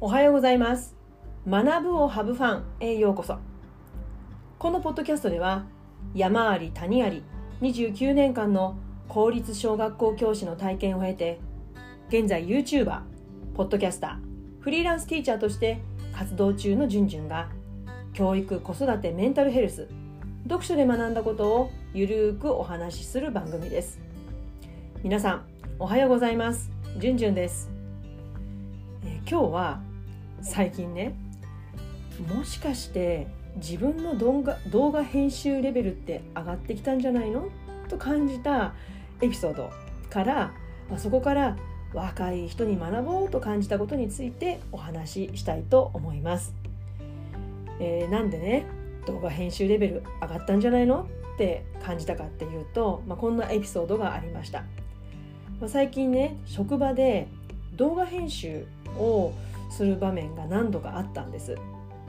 [0.00, 0.94] おはようございます。
[1.48, 3.36] 学ぶをハブファンへようこそ。
[4.56, 5.64] このポッドキャストでは
[6.14, 7.24] 山あり谷あり
[7.62, 11.40] 29年間の公立小学校教師の体験を経て
[12.10, 13.00] 現在 YouTuber
[13.56, 15.80] ポッドキャスターフリーランスティーチャーとして
[16.16, 17.48] 活動中のじゅんじゅんが
[18.12, 19.88] 教育子育てメンタルヘルス
[20.44, 24.00] 読書で学んだことをゆるーくお話しする番組です。
[25.02, 25.42] 皆さん
[25.80, 26.70] おはようございます。
[26.98, 27.68] じゅんじゅんです、
[29.04, 29.87] え、今日は
[30.42, 31.14] 最近ね
[32.34, 37.48] もしかして自分の動画動画編集レベルって上がってきたんじゃないの？
[37.88, 38.74] と感じた
[39.20, 39.70] エピソード
[40.10, 40.52] から、
[40.88, 41.56] まあ、そこから
[41.92, 46.54] 若い人に学ぼうと感じたことについてお話ししたいと思います。
[47.80, 48.66] えー、なんでね
[49.06, 51.08] 動画編集レベル上がったんじゃないの？
[51.34, 54.64] って感じたかっていうと、まあ、こんなエピソードがありました。
[55.60, 57.26] ま最近ね職場で
[57.74, 59.32] 動画編集を
[59.68, 61.56] する場面が何度かあったんです。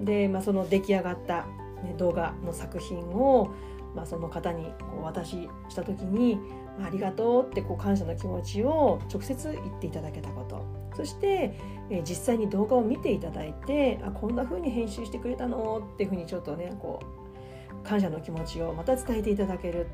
[0.00, 1.46] で、まあ、その出来上がった、
[1.82, 3.54] ね、動画の作品を、
[3.94, 6.38] まあ、その方にこうお渡しした時に
[6.82, 10.64] 「ありがとう」ってこう感謝の気持ちを直接言っていただけたこと
[10.96, 11.54] そして、
[11.88, 19.86] え実際に動画を見ていただいて「あこんな風に編集してくれたの?」っていうふうにちょっとねこう感謝の気持ちをまた伝えていただける。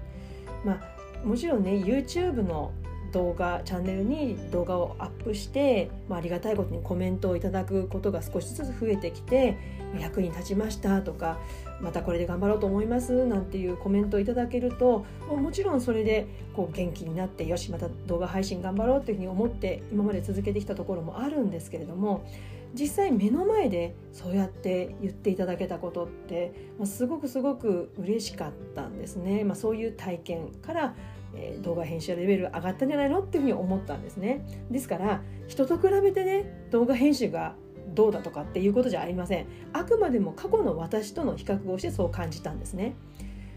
[0.65, 2.73] まあ、もちろんね YouTube の
[3.17, 9.57] 動画チャンネルに動画をアップして、まあ、ありがたいことにコメントをいただくことが少しずつ増えてきて
[9.99, 11.39] 役に立ちましたとか
[11.81, 22.29] またこれで頑張ろうと思いますなんていうコメントをいただけるともちろんそれでこう元気になってよしまた動画配信頑張ろうというふうに思って今まで続けてきたところもあるんですけれども
[22.75, 30.95] 実際目の前でそうやって言っていただけたことって、まあ、すごくすごく嬉しかったんですね、まあ、そういう体験から
[31.37, 34.45] え動画編集レベル上がったんじゃないのっていうふうに思ったんですね。
[34.71, 37.55] ですから人と比べてね動画編集が
[37.95, 39.47] どうだとかっていうことじゃありません。
[39.73, 42.95] あくまでも過去の私との比較をしてそう感じたんですね。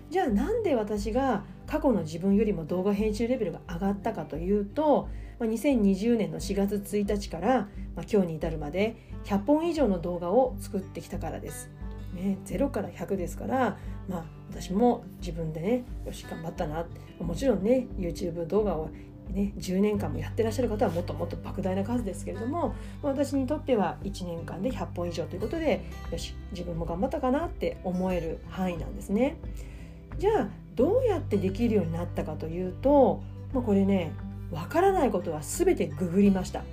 [0.10, 5.08] じゃあなんで私が過去の自分よりも動画編集レベルが上がったかというと
[5.40, 11.70] 2020年の4月1日から、ま今日に至るまで100本以上の動画を作ってきたからです。
[12.14, 13.78] ね、0から100ですから、
[14.08, 16.86] まあ、私も自分でねよし頑張ったな
[17.20, 18.90] もちろんね YouTube 動画を
[19.32, 29.38] ね、10年間もやってらっしゃる方はもっともっと莫大な数ですけれども私にとっては1年間で100本以上ということでよし自分も頑張ったかなって思える範囲なんですね。
[30.18, 33.22] じゃあどうやってできるようになったかというと、
[33.54, 34.14] まあ、これね
[34.52, 36.64] わからないことは全てググりました。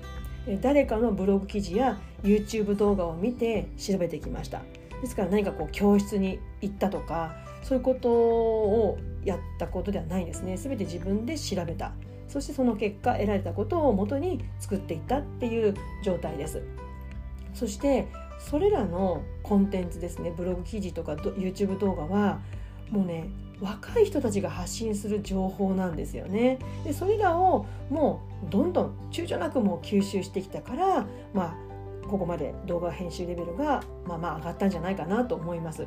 [0.63, 4.63] 誰かのブログ記事や YouTube 動画を見て調べてきました。
[5.03, 10.57] ですから何かこう教室に行ったとかそういうことをやったことではないですね。
[10.57, 11.93] 全て自分で調べた。
[12.29, 16.63] そしてその結果得られたことをもとに作っていったっていう状態です。
[17.55, 18.07] そして
[18.39, 22.41] それらのコンテンツですねブログ記事とか YouTube 動画は
[22.91, 23.29] もうね
[23.61, 26.59] 若い人たちが発信する情報なんですよね。
[26.85, 31.66] でそれらをもうどんどん躊躇なくもう吸収してきたからまあ
[32.07, 35.87] ここまで動画編集レベルがまあまあ上がったんじゃないかなと思います。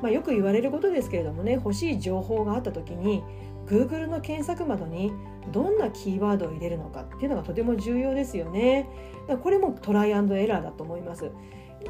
[0.00, 3.22] まあ、よく言われることですけれどもね欲しい情報があった時に
[3.66, 5.12] Google の検索窓に
[5.52, 8.88] どんなキーワードを入れるのかっていうのがとても重要ですよね。
[9.28, 11.30] だこれもトライアンドエラーだと思います。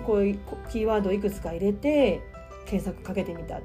[0.06, 0.38] こういう
[0.70, 2.22] キーワードをいくつか入れて
[2.66, 3.60] 検索かけてみた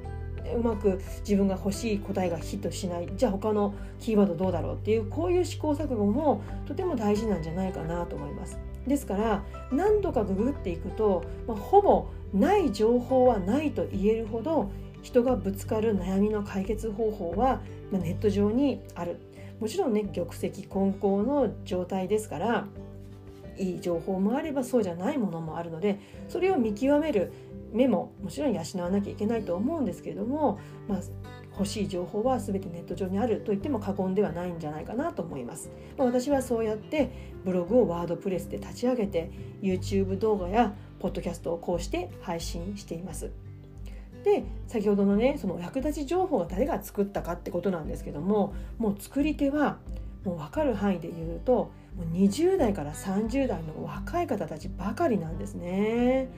[0.55, 8.57] うまく自分が欲しい答えがヒットしないじゃあ他のキーワードどうだろうっていうこういう試行錯誤もとても大事なんじゃないかなと思います。
[8.87, 14.71] ですから何度かググっていくと、まあ、ほぼない情報はないと言えるほど
[15.01, 17.61] 人がぶつかる悩みの解決方法は、
[17.91, 19.17] まあ、ネット上にある。
[19.59, 22.67] もちろんね玉石混交の状態ですから
[23.57, 27.33] いい情報もあればそうじゃないものもあるのでそれを見極める
[27.77, 30.99] 目ももちろん養わなきゃいけないと思うんですけれども、まあ、
[31.51, 35.69] 欲しい情報は全てネット上にあると言っても過言ではないんじゃないかなと思います。
[35.97, 37.09] まあ、私はそうやって
[37.45, 39.31] ブログをワードプレスで立ち上げて
[39.61, 43.31] YouTube 動画やポッドキャストをこうして配信しています。
[44.23, 49.77] で先ほどのねそのお役立ち情報が誰が作ったかってことなんですけどももう作り手は
[50.25, 56.29] もう分かる範囲で言うともう20代から30代の若い方たちばかりなんですね。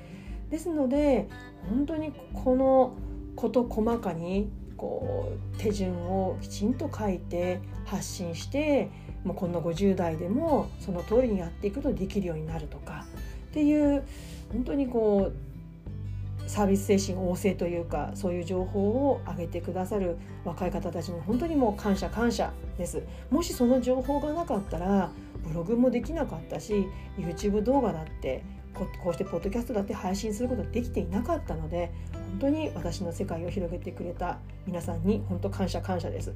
[0.49, 1.27] ですので
[1.69, 2.93] 本当にこの
[3.35, 8.89] 事細かにこう手順をきちんと書いて発信して
[9.23, 13.05] もうこんな50代でもその通りにやっていくとできるようになるとか
[13.49, 14.03] っていう
[14.51, 23.03] 本当にこうサービス精神旺盛というかそういう情報を上げてくださる若い方たちも本当にもう感謝感謝です。
[23.29, 25.11] もしその情報がなかったら
[25.47, 26.87] ブログもできなかったし
[27.17, 28.43] YouTube 動画だって
[28.73, 36.33] こうしてポッドキャストだって配信することできていなかったので本当に私の世界を広げてくれた皆さんに本当感謝感謝です。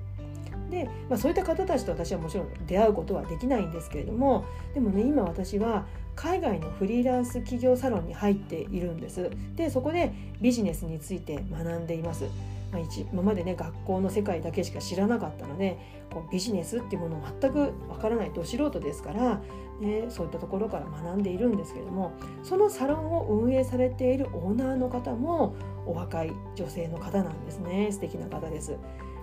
[0.70, 5.86] で、まあ、そういった方たちと私はもちろん出会うことはできないんですけれどもでもね今私は
[6.16, 12.26] 海外のフリーランス企業サロンに入っているんですでそこでビジネスについて学んでいます、
[12.74, 12.82] まあ、
[13.12, 15.78] 今までね学校の世界だけしか知らなかったので
[16.12, 19.42] こうビジネスっていうものを全くわからないど素人ですから
[19.80, 25.56] ね、そういったところから学んでいるんですけれどもそのサロンを運営されているオーナーの方も
[25.86, 28.78] お若い女性の方なんですね素敵な方です。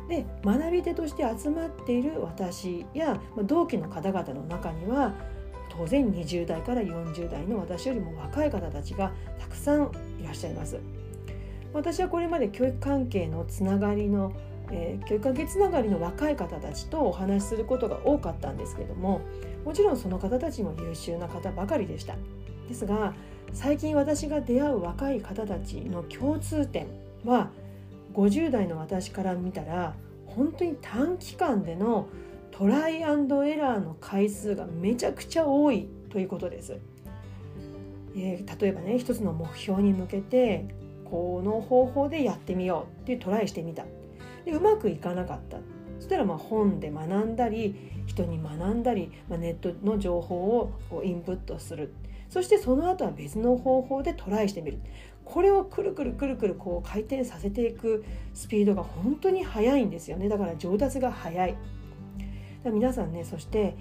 [0.08, 5.14] で学び手として集まっている私やま同期の方々の中には
[5.70, 10.80] 当然20代から40代の私よりも若い方たちがたくさんいらっしゃいます。
[11.72, 14.32] 私はこれまで教育関係のつながりの
[14.72, 19.20] えー、教育関係つながりの若い方たちとお話しすることが多かったんですけども
[19.64, 22.14] もちろんその方たちも優秀な方ばかりでした
[22.68, 23.14] ですが
[23.52, 26.86] 最近私が出会う若い方たちの共通点
[27.24, 27.50] は
[28.14, 29.94] 50代の私から見たら
[30.26, 32.08] 本当に短期間での
[32.52, 36.78] トライアンドエラーの回数がめちゃくちゃ多いということです。
[38.16, 40.66] えー、例えばね一つの目標に向けて
[41.10, 43.84] この方法でやってみようっていうトライしてみた。
[44.44, 45.58] でうまくいかなかった。
[45.98, 47.74] そしたらまあ本で学んだり
[48.06, 51.92] 人に学んだり、まあ、ネットの情報をこうインプットする。
[52.28, 54.78] そしてその後は別の方法でトライしてみる。
[55.24, 58.04] これをくるくるくるくるこう回転させていく
[58.34, 60.28] スピードが本当に速いんですよね。
[60.28, 61.56] だから上達が速い。
[62.64, 63.76] 皆さんねそして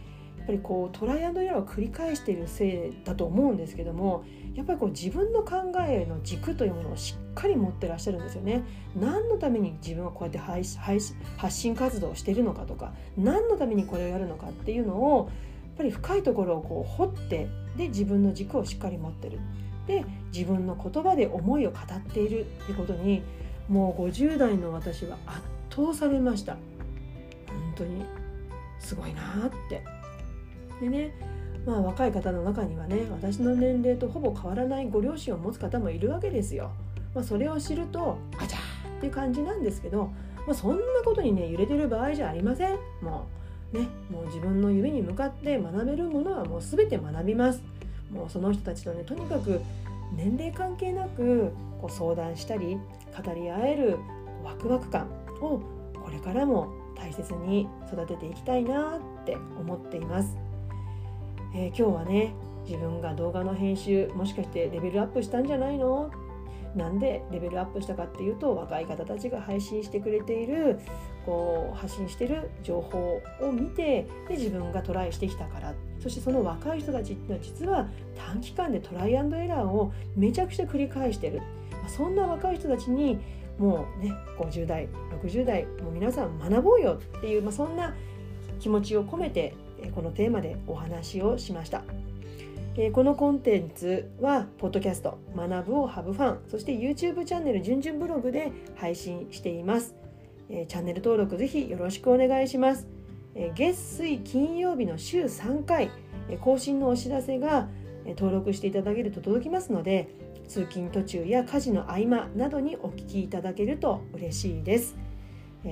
[0.49, 4.25] ぱりこうトライアンドエラーを繰り返しているせいだと思うんですけども
[4.55, 8.63] やっぱりこう自分の考えの軸というものをしっかり持ってらっしゃるんですよね。
[8.95, 10.63] 何のために自分はこうやって配
[11.37, 15.29] 発信活動をしているのかとか何のためにこれをやるのかっていうのを
[15.67, 17.47] やっぱり深いところをこう掘って
[17.77, 19.39] で自分の軸をしっかり持ってる。
[19.85, 20.03] で
[20.33, 23.21] 自分の言葉で思いを語っているってことに
[23.67, 26.53] もう50代の私は圧倒されました。
[27.47, 28.03] 本当に
[28.79, 29.98] すごいなって。
[30.81, 31.11] でね
[31.65, 36.71] まあ、若い方の中にはね私の年齢とほぼ変わらないご両親を持つ方もいるわけですよ。
[37.13, 40.05] まあ、それを知るとあちゃーっていう感じなんですけど、
[40.47, 42.77] まあ、そんなことにね揺れてる場合じゃありません。
[43.01, 43.27] も
[43.73, 47.61] うねもう自分の夢に向かって学べるものはもう全て学びます。
[48.11, 49.61] もうその人たちとねとにかく
[50.15, 52.77] 年齢関係なくこう相談したり
[53.25, 53.97] 語り合える
[54.43, 55.07] ワクワク感
[55.41, 55.61] を
[55.93, 60.48] これからも大切に育てていきたいなって思っています。
[61.53, 62.33] えー、今日はね
[62.65, 66.11] 自分が動画の編集もしかしてレベルアップしたんじゃないの？
[66.75, 70.79] なんでレベルアップしたかっていうと若い方たちが配信してくれている
[71.25, 75.73] こう発信してる情報を見てで自分がトライしてきたから。
[75.99, 81.41] そしてその若い人たちっていうのは実は短期間でトライアンドエラーをめちゃくちゃ繰り返してる。
[81.87, 83.19] そんな若い人たちに
[83.57, 84.87] もうね50代
[85.23, 87.93] 60代もう皆さん学ぼうよっていう、まあ、そんな
[88.59, 89.55] 気持ちを込めて
[89.95, 91.83] このテーマでお話をしました。
[92.93, 99.95] このコンテンツは、ポッドキャスト、学ぶをハブファン、そして YouTube チャンネル、じゅんじゅんブログで配信しています。
[100.49, 102.87] チャンネル登録ぜひよろしくお願いします。
[103.55, 105.89] 月水金曜日の週3回、
[106.41, 107.67] 更新のお知らせが
[108.05, 110.07] 登録していただけると届きますので、
[110.47, 114.95] 通勤途中や家事の合間などにお聞きいただけると嬉しいです。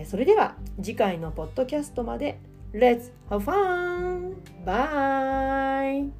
[0.05, 2.39] それでは次回のポッドキャストまで
[2.73, 4.41] Let's have fun!
[4.65, 6.11] Bye!